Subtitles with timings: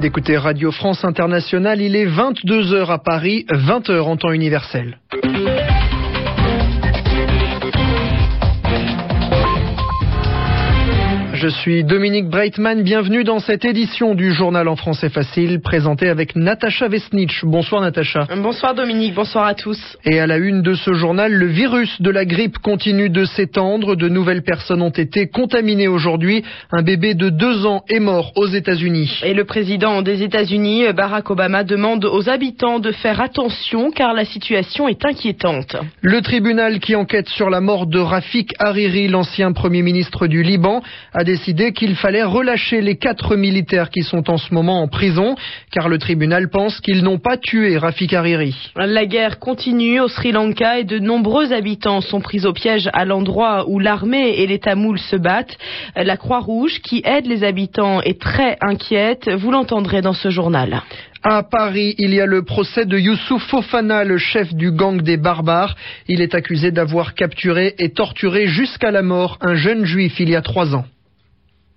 [0.00, 1.80] D'écouter Radio France Internationale.
[1.80, 4.98] Il est 22h à Paris, 20h en temps universel.
[11.40, 16.34] Je suis Dominique Breitman, bienvenue dans cette édition du journal en français facile, présentée avec
[16.34, 17.44] Natacha Vesnitch.
[17.44, 18.26] Bonsoir Natacha.
[18.42, 19.78] Bonsoir Dominique, bonsoir à tous.
[20.04, 23.94] Et à la une de ce journal, le virus de la grippe continue de s'étendre.
[23.94, 26.42] De nouvelles personnes ont été contaminées aujourd'hui.
[26.72, 29.20] Un bébé de deux ans est mort aux États-Unis.
[29.22, 34.24] Et le président des États-Unis, Barack Obama, demande aux habitants de faire attention car la
[34.24, 35.76] situation est inquiétante.
[36.00, 40.82] Le tribunal qui enquête sur la mort de Rafik Hariri, l'ancien premier ministre du Liban,
[41.14, 45.36] a décidé qu'il fallait relâcher les quatre militaires qui sont en ce moment en prison,
[45.70, 48.56] car le tribunal pense qu'ils n'ont pas tué Rafik Hariri.
[48.76, 53.04] La guerre continue au Sri Lanka et de nombreux habitants sont pris au piège à
[53.04, 55.58] l'endroit où l'armée et les Tamouls se battent.
[55.96, 59.28] La Croix-Rouge, qui aide les habitants, est très inquiète.
[59.30, 60.80] Vous l'entendrez dans ce journal.
[61.22, 65.18] À Paris, il y a le procès de Youssouf Fofana, le chef du gang des
[65.18, 65.76] barbares.
[66.06, 70.36] Il est accusé d'avoir capturé et torturé jusqu'à la mort un jeune juif il y
[70.36, 70.86] a trois ans.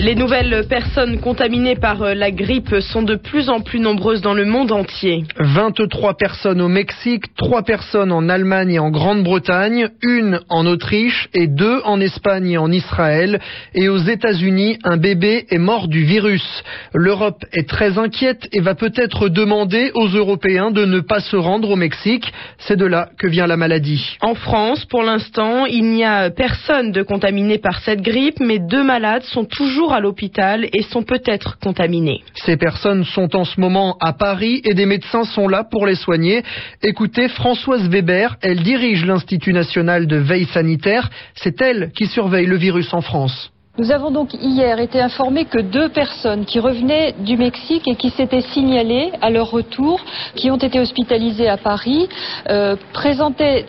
[0.00, 4.32] Les nouvelles personnes contaminées par euh, la grippe sont de plus en plus nombreuses dans
[4.32, 5.24] le monde entier.
[5.40, 11.48] 23 personnes au Mexique, 3 personnes en Allemagne et en Grande-Bretagne, une en Autriche et
[11.48, 13.40] deux en Espagne et en Israël.
[13.74, 16.62] Et aux États-Unis, un bébé est mort du virus.
[16.94, 21.70] L'Europe est très inquiète et va peut-être demander aux Européens de ne pas se rendre
[21.70, 22.32] au Mexique.
[22.58, 24.16] C'est de là que vient la maladie.
[24.20, 28.84] En France, pour l'instant, il n'y a personne de contaminé par cette grippe, mais deux
[28.84, 32.22] malades sont toujours à l'hôpital et sont peut-être contaminés.
[32.34, 35.94] Ces personnes sont en ce moment à Paris et des médecins sont là pour les
[35.94, 36.42] soigner.
[36.82, 41.10] Écoutez Françoise Weber, elle dirige l'Institut national de veille sanitaire.
[41.34, 43.50] C'est elle qui surveille le virus en France.
[43.78, 48.10] Nous avons donc hier été informés que deux personnes qui revenaient du Mexique et qui
[48.10, 50.00] s'étaient signalées à leur retour,
[50.34, 52.08] qui ont été hospitalisées à Paris,
[52.50, 53.66] euh, présentaient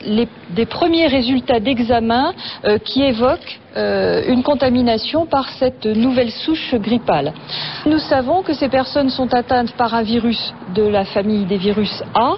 [0.56, 2.34] des premiers résultats d'examen
[2.66, 7.34] euh, qui évoquent euh, une contamination par cette nouvelle souche grippale.
[7.86, 12.04] Nous savons que ces personnes sont atteintes par un virus de la famille des virus
[12.16, 12.34] A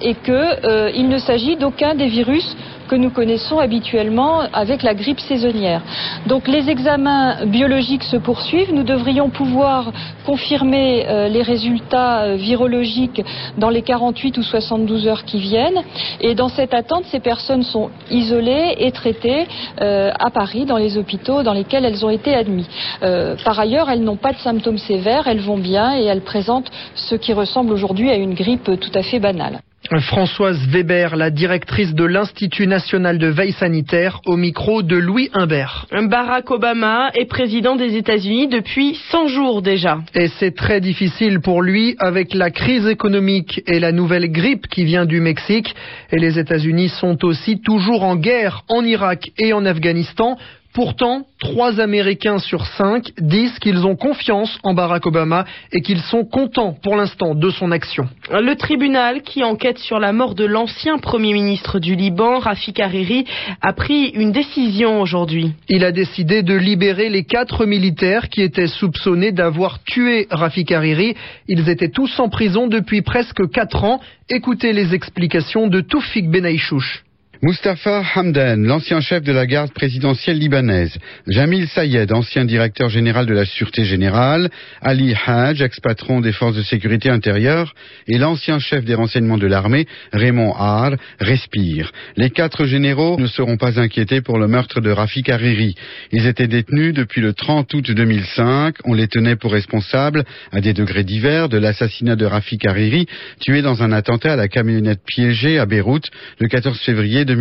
[0.00, 2.56] et qu'il ne s'agit d'aucun des virus
[2.88, 5.82] que nous connaissons habituellement avec la grippe saisonnière.
[6.26, 8.72] Donc les examens biologiques se poursuivent.
[8.72, 9.92] Nous devrions pouvoir
[10.26, 13.22] confirmer euh, les résultats euh, virologiques
[13.58, 15.82] dans les 48 ou 72 heures qui viennent.
[16.20, 19.46] Et dans cette attente, ces personnes sont isolées et traitées
[19.80, 22.68] euh, à Paris, les hôpitaux dans lesquels elles ont été admises.
[23.00, 27.14] par ailleurs, elles n'ont pas de symptômes sévères, elles vont bien et elles présentent ce
[27.14, 29.60] qui ressemble aujourd'hui à une grippe tout à fait banale.
[30.00, 35.86] Françoise Weber, la directrice de l'Institut national de veille sanitaire, au micro de Louis Humbert.
[36.08, 39.98] Barack Obama est président des États-Unis depuis 100 jours déjà.
[40.14, 44.84] Et c'est très difficile pour lui avec la crise économique et la nouvelle grippe qui
[44.84, 45.74] vient du Mexique.
[46.10, 50.38] Et les États-Unis sont aussi toujours en guerre en Irak et en Afghanistan
[50.74, 56.24] Pourtant, trois Américains sur cinq disent qu'ils ont confiance en Barack Obama et qu'ils sont
[56.24, 58.08] contents pour l'instant de son action.
[58.28, 63.24] Le tribunal qui enquête sur la mort de l'ancien Premier ministre du Liban, Rafik Hariri,
[63.62, 65.52] a pris une décision aujourd'hui.
[65.68, 71.14] Il a décidé de libérer les quatre militaires qui étaient soupçonnés d'avoir tué Rafik Hariri.
[71.46, 74.00] Ils étaient tous en prison depuis presque quatre ans.
[74.28, 77.04] Écoutez les explications de Toufik Benaïchouch.
[77.46, 80.96] Mustafa Hamdan, l'ancien chef de la garde présidentielle libanaise,
[81.26, 84.48] Jamil Sayed, ancien directeur général de la Sûreté générale,
[84.80, 87.74] Ali Haj, ex-patron des forces de sécurité intérieure,
[88.08, 91.92] et l'ancien chef des renseignements de l'armée, Raymond Har, respirent.
[92.16, 95.74] Les quatre généraux ne seront pas inquiétés pour le meurtre de Rafik Hariri.
[96.12, 98.76] Ils étaient détenus depuis le 30 août 2005.
[98.86, 103.04] On les tenait pour responsables, à des degrés divers, de l'assassinat de Rafik Hariri,
[103.38, 106.08] tué dans un attentat à la camionnette piégée à Beyrouth
[106.38, 107.33] le 14 février 2005.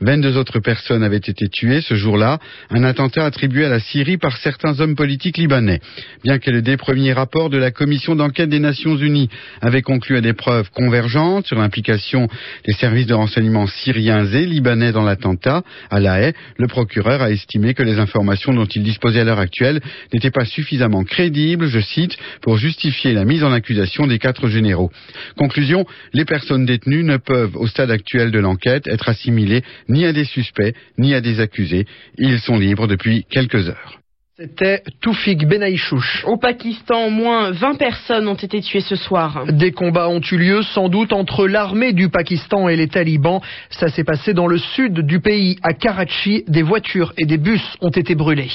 [0.00, 2.38] 22 autres personnes avaient été tuées ce jour-là,
[2.70, 5.80] un attentat attribué à la Syrie par certains hommes politiques libanais.
[6.22, 9.28] Bien que des premiers rapports de la commission d'enquête des Nations Unies
[9.60, 12.28] avaient conclu à des preuves convergentes sur l'implication
[12.66, 17.30] des services de renseignement syriens et libanais dans l'attentat, à La Haye, le procureur a
[17.30, 19.80] estimé que les informations dont il disposait à l'heure actuelle
[20.12, 24.90] n'étaient pas suffisamment crédibles, je cite, pour justifier la mise en accusation des quatre généraux.
[25.36, 30.12] Conclusion, les personnes détenues ne peuvent, au stade actuel de l'enquête, être assimilés ni à
[30.12, 31.86] des suspects, ni à des accusés.
[32.18, 34.00] Ils sont libres depuis quelques heures.
[34.36, 36.24] C'était Toufik Benaïchouch.
[36.26, 39.44] Au Pakistan, au moins 20 personnes ont été tuées ce soir.
[39.46, 43.40] Des combats ont eu lieu sans doute entre l'armée du Pakistan et les talibans.
[43.70, 46.42] Ça s'est passé dans le sud du pays, à Karachi.
[46.48, 48.50] Des voitures et des bus ont été brûlés.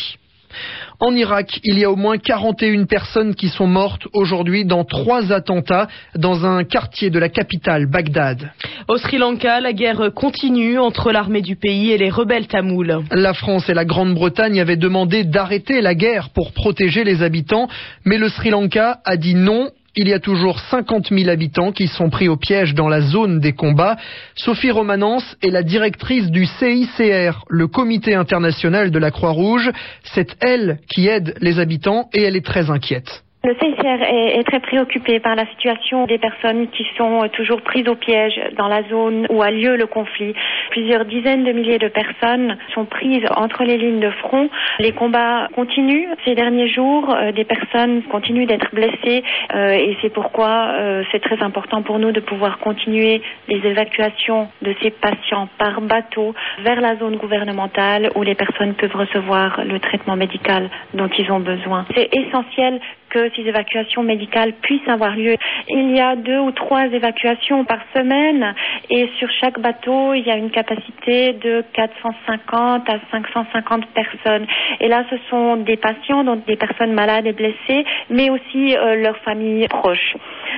[1.00, 5.32] En Irak, il y a au moins 41 personnes qui sont mortes aujourd'hui dans trois
[5.32, 8.52] attentats dans un quartier de la capitale, Bagdad.
[8.88, 13.04] Au Sri Lanka, la guerre continue entre l'armée du pays et les rebelles tamouls.
[13.12, 17.68] La France et la Grande-Bretagne avaient demandé d'arrêter la guerre pour protéger les habitants,
[18.06, 21.88] mais le Sri Lanka a dit non il y a toujours 50 000 habitants qui
[21.88, 23.98] sont pris au piège dans la zone des combats.
[24.36, 29.70] Sophie Romanence est la directrice du CICR, le Comité international de la Croix-Rouge.
[30.04, 33.24] C'est elle qui aide les habitants et elle est très inquiète.
[33.50, 37.96] Le CICR est, très préoccupé par la situation des personnes qui sont toujours prises au
[37.96, 40.36] piège dans la zone où a lieu le conflit.
[40.70, 44.52] Plusieurs dizaines de milliers de personnes sont prises entre les lignes de front.
[44.78, 46.10] Les combats continuent.
[46.26, 49.24] Ces derniers jours, euh, des personnes continuent d'être blessées
[49.56, 54.50] euh, et c'est pourquoi euh, c'est très important pour nous de pouvoir continuer les évacuations
[54.62, 59.80] de ces patients par bateau vers la zone gouvernementale où les personnes peuvent recevoir le
[59.80, 61.88] traitement médical dont ils ont besoin.
[61.96, 65.36] C'est essentiel que ces évacuations médicales puissent avoir lieu.
[65.68, 68.54] Il y a deux ou trois évacuations par semaine
[68.90, 74.46] et sur chaque bateau, il y a une capacité de 450 à 550 personnes.
[74.80, 78.96] Et là, ce sont des patients, donc des personnes malades et blessées, mais aussi euh,
[78.96, 80.16] leurs familles proches.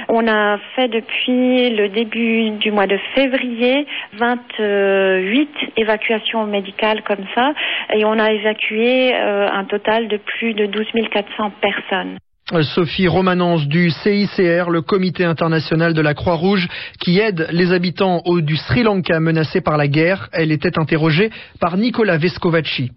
[0.10, 7.54] On a fait depuis le début du mois de février 28 évacuations médicales comme ça
[7.94, 12.18] et on a évacué euh, un total de plus de 12 400 personnes.
[12.62, 16.68] Sophie Romanence du CICR, le Comité international de la Croix-Rouge,
[17.00, 20.30] qui aide les habitants du Sri Lanka menacés par la guerre.
[20.34, 22.92] Elle était interrogée par Nicolas Vescovaci.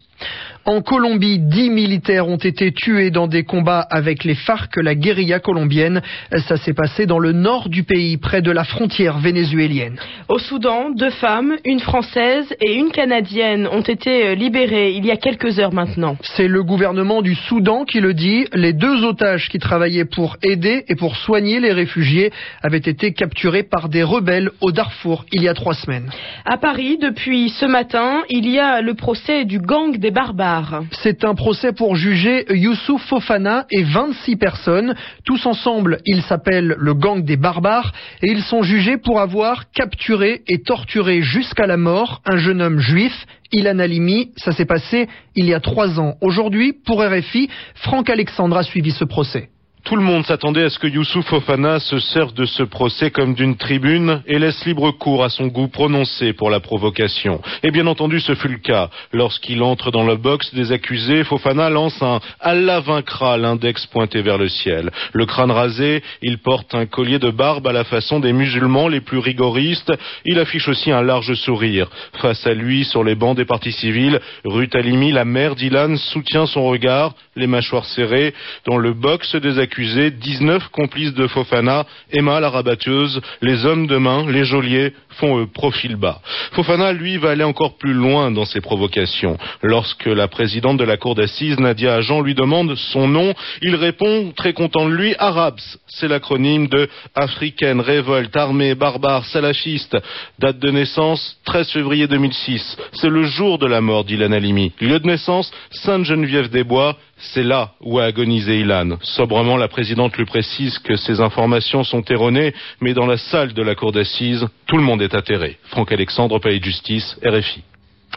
[0.67, 5.39] En Colombie, dix militaires ont été tués dans des combats avec les FARC, la guérilla
[5.39, 6.01] colombienne.
[6.49, 9.97] Ça s'est passé dans le nord du pays, près de la frontière vénézuélienne.
[10.29, 15.11] Au Soudan, deux femmes, une française et une canadienne, ont été euh, libérées il y
[15.11, 16.17] a quelques heures maintenant.
[16.23, 18.47] C'est le gouvernement du Soudan qui le dit.
[18.55, 22.33] Les deux otages qui travaillaient pour aider et pour soigner les réfugiés
[22.63, 26.11] avaient été capturés par des rebelles au Darfour il y a trois semaines.
[26.47, 30.85] À Paris, depuis ce matin, il y a le procès du gang des barbares.
[31.03, 34.95] C'est un procès pour juger Youssouf Fofana et 26 personnes.
[35.25, 40.43] Tous ensemble, ils s'appellent le gang des barbares et ils sont jugés pour avoir capturé
[40.49, 44.31] et torturé jusqu'à la mort un jeune homme juif Ilan Halimi.
[44.37, 46.15] Ça s'est passé il y a trois ans.
[46.21, 49.51] Aujourd'hui, pour RFI, Franck Alexandre a suivi ce procès.
[49.85, 53.35] Tout le monde s'attendait à ce que Youssouf Fofana se serve de ce procès comme
[53.35, 57.43] d'une tribune et laisse libre cours à son goût prononcé pour la provocation.
[57.63, 58.89] Et bien entendu, ce fut le cas.
[59.13, 64.39] Lorsqu'il entre dans le box des accusés, Fofana lance un Allah vaincra, l'index pointé vers
[64.39, 64.91] le ciel.
[65.13, 69.03] Le crâne rasé, il porte un collier de barbe à la façon des musulmans les
[69.03, 69.93] plus rigoristes.
[70.25, 71.91] Il affiche aussi un large sourire.
[72.23, 76.47] Face à lui, sur les bancs des partis civils, Ruth Alimi, la mère d'Ilan, soutient
[76.47, 78.33] son regard, les mâchoires serrées,
[78.65, 83.89] dans le box des accusés accusés, 19 complices de Fofana, Emma la rabatteuse, les hommes
[83.89, 86.21] de main, les geôliers, font eux profil bas.
[86.53, 89.37] Fofana, lui, va aller encore plus loin dans ses provocations.
[89.63, 94.33] Lorsque la présidente de la cour d'assises, Nadia Agent, lui demande son nom, il répond,
[94.37, 95.61] très content de lui, Arabs.
[95.89, 99.97] C'est l'acronyme de Africaine, Révolte, Armée, Barbare, Salafiste.
[100.39, 102.77] Date de naissance, 13 février 2006.
[102.93, 104.71] C'est le jour de la mort d'Ilan Halimi.
[104.81, 106.97] Lieu de naissance, Sainte-Geneviève-des-Bois.
[107.17, 108.97] C'est là où a agonisé Ilan.
[109.03, 113.63] Sobrement, la présidente lui précise que ces informations sont erronées, mais dans la salle de
[113.63, 115.59] la cour d'assises, tout le monde est atterré.
[115.65, 117.63] Franck Alexandre, Palais de Justice, RFI.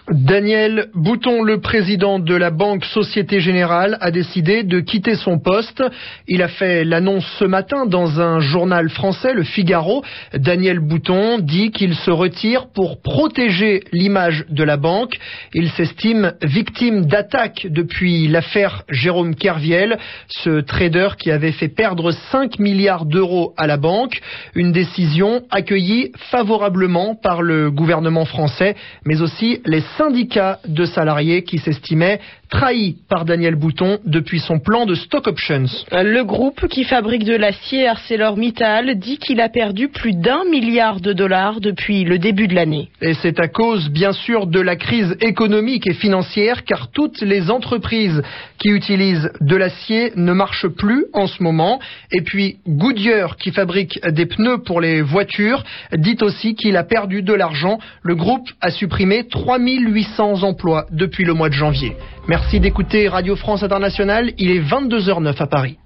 [0.10, 5.84] Daniel Bouton, le président de la Banque Société Générale, a décidé de quitter son poste.
[6.30, 10.06] Il a fait l'annonce ce matin dans un journal français, le Figaro.
[10.34, 15.18] Daniel Bouton dit qu'il se retire pour protéger l'image de la banque.
[15.54, 19.98] Il s'estime victime d'attaques depuis l'affaire Jérôme Kerviel,
[20.30, 24.22] ce trader qui avait fait perdre 5 milliards d'euros à la banque.
[24.56, 31.58] Une décision accueillie favorablement par le gouvernement français, mais aussi les syndicat de salariés qui
[31.58, 35.66] s'estimait trahi par Daniel Bouton depuis son plan de stock options.
[35.92, 41.14] Le groupe qui fabrique de l'acier ArcelorMittal dit qu'il a perdu plus d'un milliard de
[41.14, 42.90] dollars depuis le début de l'année.
[43.02, 47.50] Et c'est à cause, bien sûr, de la crise économique et financière, car toutes les
[47.50, 48.22] entreprises
[48.60, 51.80] qui utilisent de l'acier ne marchent plus en ce moment.
[52.12, 55.64] Et puis Goodyear, qui fabrique des pneus pour les voitures,
[55.96, 57.80] dit aussi qu'il a perdu de l'argent.
[58.02, 61.96] Le groupe a supprimé 3800 emplois depuis le mois de janvier.
[62.28, 64.34] Merci d'écouter Radio France Internationale.
[64.38, 65.78] Il est 22h09 à Paris.